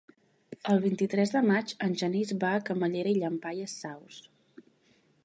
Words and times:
El 0.75 0.79
vint-i-tres 0.85 1.33
de 1.35 1.43
maig 1.49 1.75
en 1.87 1.93
Genís 2.03 2.33
va 2.45 2.55
a 2.55 2.63
Camallera 2.71 3.13
i 3.15 3.21
Llampaies 3.21 3.79
Saus. 3.85 4.19